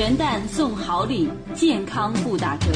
[0.00, 2.72] 元旦送好礼，健康不打折。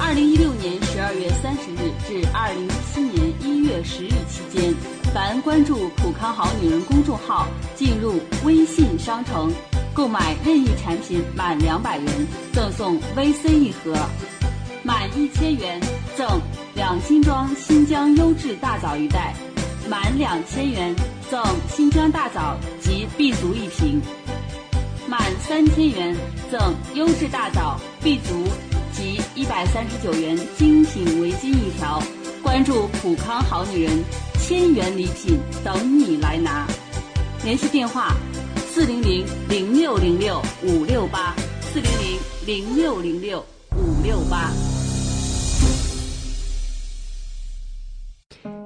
[0.00, 4.74] 二零一六年十二月三十日至二零一七年一月十日期间，
[5.12, 9.52] 凡关注“普康好女人”公众号，进入微信商城，
[9.92, 13.94] 购买任意产品满两百元赠送 VC 一盒，
[14.82, 15.78] 满一千元
[16.16, 16.40] 赠
[16.74, 19.34] 两斤装新疆优质大枣一袋，
[19.90, 20.96] 满两千元
[21.30, 21.38] 赠
[21.68, 24.00] 新疆大枣及 B 族一瓶。
[25.08, 26.16] 满三千元
[26.50, 28.44] 赠优质大枣 B 族
[28.92, 32.02] 及一百三十九元精品围巾一条。
[32.42, 34.04] 关注普康好女人，
[34.40, 36.66] 千元礼品等你来拿。
[37.44, 38.16] 联系电话：
[38.68, 43.44] 四零零零六零六五六八四零零零六零六
[43.76, 44.50] 五六八。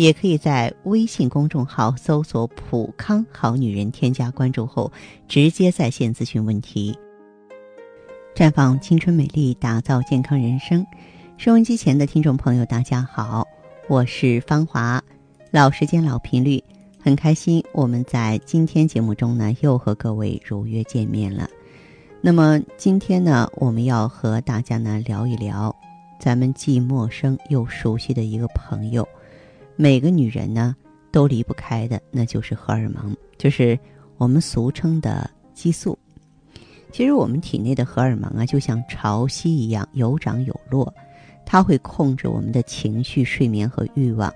[0.00, 4.90] 也可以在微信公众号搜索“普康好女人”，添加关注后
[5.28, 6.98] 直接在线咨询问题。
[8.34, 10.82] 绽放青春美丽，打造健康人生。
[11.36, 13.46] 收音机前的听众朋友，大家好，
[13.88, 15.02] 我是芳华。
[15.50, 16.64] 老时间，老频率，
[16.98, 21.46] 很开心我们在今天节目中呢，又和各位如约见面了。
[22.22, 25.76] 那么今天呢，我们要和大家呢聊一聊，
[26.18, 29.06] 咱们既陌生又熟悉的一个朋友，
[29.82, 30.76] 每个女人呢
[31.10, 33.78] 都离不开的，那就是荷尔蒙，就是
[34.18, 35.98] 我们俗称的激素。
[36.92, 40.92] 其实我们体内的荷尔蒙啊，就像潮汐一样有涨有落，
[41.46, 44.30] 它会控制我们的情绪、睡眠和欲望。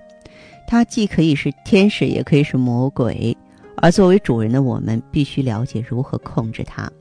[0.65, 3.37] 它既可以是天使，也可以是魔鬼。
[3.77, 6.91] 而作为主人的我们，必须了解如何控制它。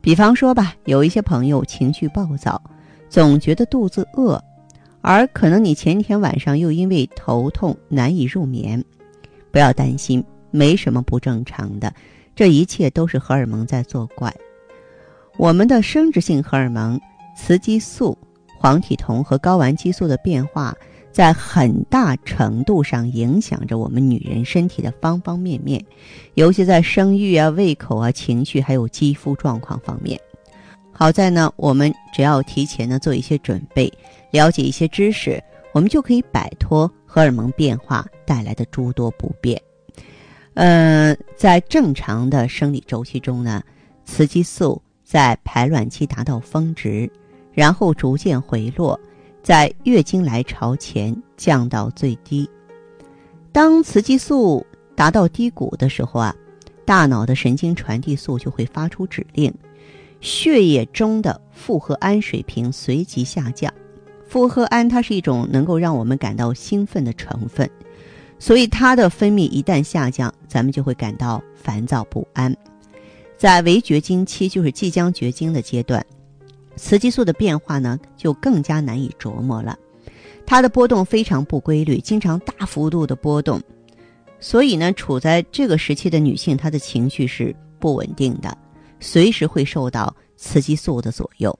[0.00, 2.62] 比方说吧，有一些朋友情绪暴躁，
[3.08, 4.40] 总觉得肚子饿，
[5.08, 8.84] 而可能你前天晚上又因为头痛难以入眠。
[9.50, 11.90] 不要担心，没什么不正常的，
[12.36, 14.30] 这一切都是荷尔蒙在作怪。
[15.38, 17.00] 我们的生殖性荷尔蒙
[17.34, 18.18] 雌激素、
[18.58, 20.76] 黄体酮和睾丸激素的变化，
[21.10, 25.82] 在很大程度上影响着我们女人身体的方方面面，
[26.34, 30.20] 尤其在生育啊、胃口啊、情绪还有肌肤状况方面。
[30.98, 33.88] 好在呢，我们只要提前呢做一些准备，
[34.32, 39.62] 了解一些知识，我们就可以摆脱荷尔蒙变化带来的诸多不便。
[40.54, 43.62] 呃，在正常的生理周期中呢，
[44.04, 44.82] 雌激素。
[45.04, 47.10] 在排卵期达到峰值，
[47.52, 49.00] 然后逐渐回落，
[49.42, 52.46] 在月经来潮前降到最低。
[53.50, 56.36] 当雌激素达到低谷的时候啊，
[56.84, 59.50] 大脑的神经传递素就会发出指令，
[60.20, 63.72] 血液中的复合胺水平随即下降。
[64.26, 67.68] 复合胺它是一种能够让我们感到兴奋的成分，
[68.38, 72.54] 所以它的分泌一旦下降，咱们就会感到烦躁不安。
[73.38, 76.04] 在围绝经期，就是即将绝经的阶段，
[76.76, 79.78] 雌激素的变化呢就更加难以琢磨了。
[80.44, 83.60] 它的波动非常不规律，经常大幅度的波动，
[84.40, 88.56] 所以呢，处在这个时期的女性，她的情绪是不稳定的，
[89.00, 91.58] 随时会受到雌激素的左右。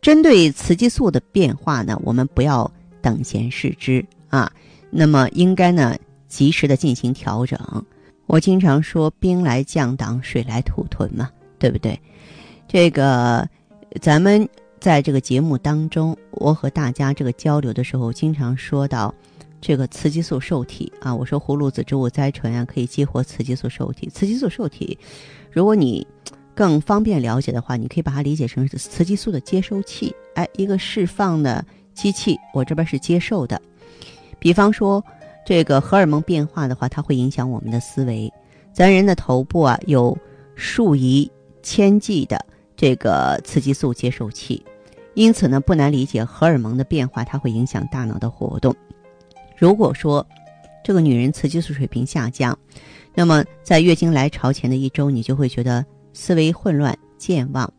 [0.00, 2.70] 针对雌激素的变化呢，我们不要
[3.00, 4.50] 等闲视之啊，
[4.90, 5.96] 那么应该呢
[6.28, 7.58] 及时的进行调整。
[8.26, 12.00] 我经常说“兵来将挡，水来土屯”嘛，对不对？
[12.66, 13.46] 这个，
[14.00, 14.48] 咱们
[14.80, 19.14] 在这个节目当中，我和大家这个交流的时候，经常说到
[19.60, 21.14] 这个雌激素受体啊。
[21.14, 24.08] 我说葫芦籽植物甾醇啊，可以激活雌激素受体。
[24.08, 24.98] 雌激素受体，
[25.50, 26.06] 如果你
[26.54, 31.64] 更方便了解的话，你可以把它理解成是雌激素的接收器，哎，一个释放的
[31.94, 33.60] 机器，我这边是接受的。
[34.38, 35.04] 比方说。
[35.44, 38.32] 这个荷尔蒙变化的话，它会影响我们的思维。
[38.72, 40.16] 咱人的头部啊，有
[40.54, 41.28] 数以
[41.64, 42.46] 千计的
[42.76, 44.64] 这个雌激素接受器，
[45.14, 48.72] 因此呢，不难理解荷尔蒙的变化，它会影响大脑的活动。
[49.56, 50.24] 如果说
[50.84, 52.56] 这个女人雌激素水平下降，
[53.12, 57.72] 那么在月经来潮前的一周，你就会觉得思维混乱、健忘。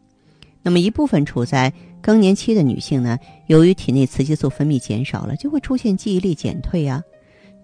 [0.62, 1.72] 那么一部分处在
[2.02, 7.02] 更年期的女性呢，由于体内雌激素分泌减少了，就会出现记忆力减退啊。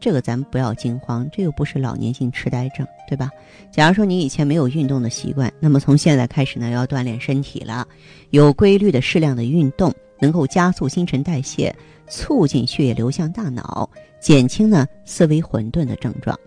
[0.02, 3.30] 这个咱们不要惊慌，这又不是老年性痴呆症，对吧？
[3.70, 7.86] 假如说你以前没有运动的习惯，那么从现在开始呢，要锻炼身体了。
[8.30, 11.76] 有规律的、适量的运动，能够加速新陈代谢，
[12.08, 13.90] 促进血液流向大脑，
[14.22, 16.38] 减轻呢思维混沌的症状。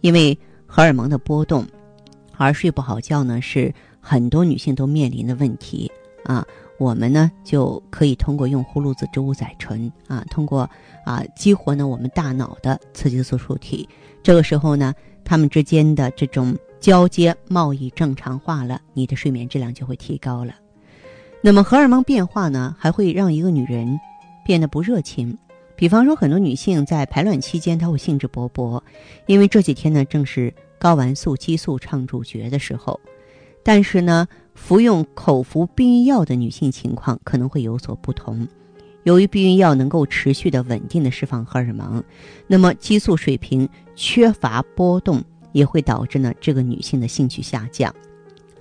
[0.00, 1.66] 因为荷尔蒙的波动，
[2.42, 5.90] 而睡不好觉呢，是很多女性都面临的问题
[6.24, 6.46] 啊。
[6.78, 10.68] 我们呢就可以通过用葫芦籽植物甾醇啊，通过
[11.04, 13.88] 啊激活呢我们大脑的雌激素受体，
[14.20, 14.92] 这个时候呢，
[15.24, 20.54] 它们之间的这种交接贸易正常化了，你的睡眠质量就会提高了。
[21.40, 24.00] 那么荷尔蒙变化呢，还会让一个女人
[24.44, 25.38] 变得不热情。
[25.76, 28.80] 比方说，很多女性在排卵期间，她会兴致勃勃，
[29.26, 32.98] 因为这几天呢正是睾丸素、激素唱主角的时候。
[33.62, 34.26] 但是呢，
[34.56, 38.44] 服用口服避孕药的女性情况可能会有所不同。
[39.04, 42.02] 由于避孕药能够持续的稳定的释放荷尔蒙，
[42.48, 47.94] 那么激素水平缺乏波动，也会导致呢这个女性的兴趣下降。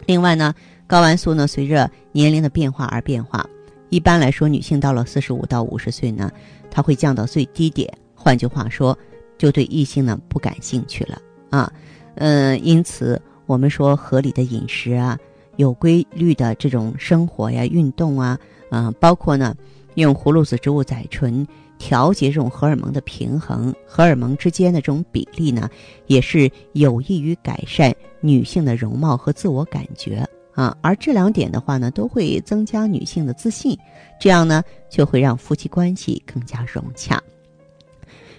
[0.06, 0.54] 另外呢，
[0.88, 3.44] 睾丸素呢随着年龄的变化而变化。
[3.90, 6.32] 一般来说，女性到了四十五到五十岁呢。
[6.74, 8.98] 它会降到最低点，换句话说，
[9.38, 11.70] 就对异性呢不感兴趣了啊。
[12.16, 15.18] 嗯，因此我们说合理的饮食啊，
[15.58, 18.38] 有规律的这种生活呀、运动啊，
[18.70, 19.56] 嗯，包括呢
[19.96, 21.46] 用葫芦籽植物甾醇
[21.78, 25.70] 调节这种荷尔蒙的平衡，荷尔蒙之间的这种比例呢，
[26.08, 30.28] 也是有益于改善女性的容貌和自我感觉。
[30.54, 33.76] 啊，而这两点的话呢，都会增加女性的自信，
[34.20, 37.22] 这样呢就会让夫妻关系更加融洽。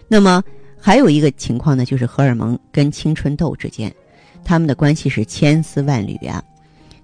[0.09, 0.45] 那么
[0.85, 3.95] 还有一个情况呢，就是荷尔蒙跟青春痘之间，
[4.43, 6.43] 他们的关系是千丝万缕啊。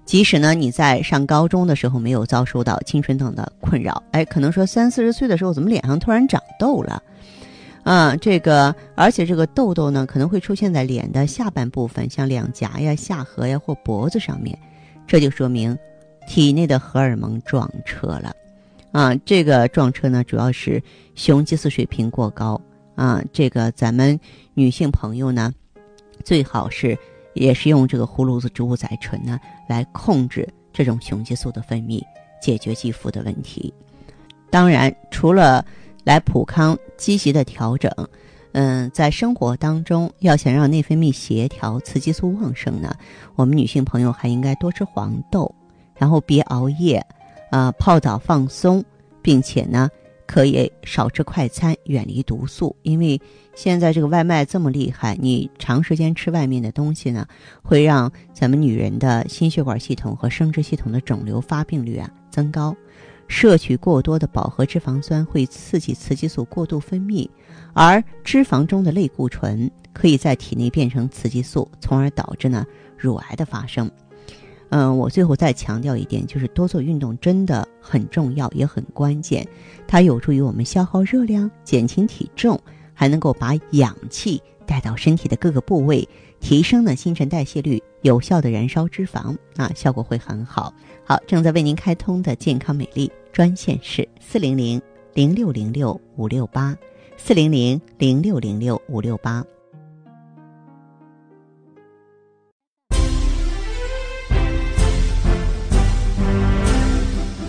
[0.03, 7.01] 即使呢你在上高中的时候没有遭受到青春痘的困扰，哎，可能说三四十岁的时候怎么脸上突然长痘了？
[7.83, 14.57] 啊，这个而且这个痘痘呢可能会出现在脸的下半部分，像两颊呀、下颌呀或脖子上面。
[15.07, 15.75] 这就说明，
[16.27, 18.35] 体内的荷尔蒙撞车了，
[18.91, 20.83] 啊，这个撞车呢，主要是
[21.15, 22.59] 雄激素水平过高
[22.99, 23.23] 啊。
[23.31, 24.19] 这个咱们
[24.53, 25.53] 女性朋友呢，
[26.23, 26.97] 最好是
[27.33, 32.03] 也是用这个葫芦籽植物甾醇呢来控制这种雄激素的分泌，
[32.41, 33.73] 解决肌肤的问题。
[34.49, 35.65] 当然，除了
[36.03, 37.89] 来普康积极的调整。
[38.53, 42.91] 嗯，在生活当中，要想让内分泌协调、雌激素旺盛呢，
[43.35, 45.53] 我们女性朋友还应该多吃黄豆，
[45.95, 47.05] 然后别熬夜，
[47.51, 48.83] 啊，泡澡放松，
[49.21, 49.87] 并且呢，
[50.29, 52.75] 可以少吃快餐，远离毒素。
[52.83, 53.19] 因为
[53.55, 57.25] 现在这个外卖这么厉害，你长时间吃外面的东西呢，
[57.63, 62.75] 会让咱们女人的心血管系统和生殖系统的肿瘤发病率啊增高。
[63.27, 67.27] 摄取过多的饱和脂肪酸会刺激雌激素过度分泌，
[67.73, 72.63] 而脂肪中的类固醇可以在体内变成雌激素，从而导致呢
[72.95, 73.89] 乳癌的发生。
[74.69, 79.47] 嗯，我最后再强调一点，就是多做运动真的很重要，也很关键。
[79.87, 82.59] 它有助于我们消耗热量、减轻体重，
[82.93, 86.07] 还能够把氧气带到身体的各个部位，
[86.39, 90.71] 提升呢新陈代谢率，有效的燃烧脂肪啊，效果会很好。
[91.03, 93.11] 好，正在为您开通的健康美丽。
[93.31, 94.81] 专线是四零零
[95.13, 96.77] 零六零六五六八，
[97.17, 99.43] 四零零零六零六五六八。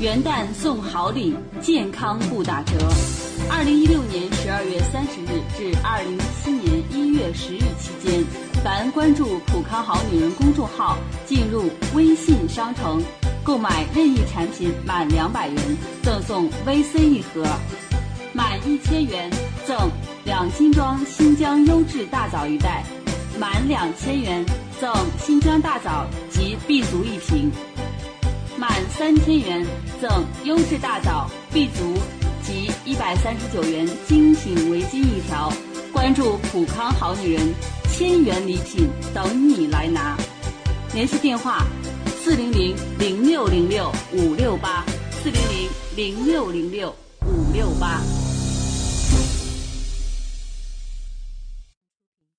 [0.01, 2.73] 元旦送好礼，健康不打折。
[3.51, 8.25] 二零一六年十二月三十日至二零一七年一月十日期间，
[8.65, 10.97] 凡关注“普康好女人”公众号，
[11.27, 13.03] 进入微信商城。
[13.45, 17.45] 购买任意产品满两百元赠送 VC 一盒，
[18.33, 19.31] 满一千元
[19.67, 19.77] 赠
[20.25, 22.85] 两斤装新疆优质大枣一袋，
[23.39, 24.43] 满两千元
[24.81, 27.51] 赠新疆大枣及 B 族一瓶，
[28.61, 29.67] 满三千元
[30.03, 31.95] 赠优质大枣 B 族
[32.43, 35.51] 及一百三十九元精品围巾一条。
[35.91, 37.55] 关注普康好女人，
[37.91, 40.15] 千元礼品等你来拿，
[40.93, 41.65] 联系电话。
[42.23, 45.41] 四零零零六零六五六八，四零
[45.97, 48.03] 零零六零六五六八。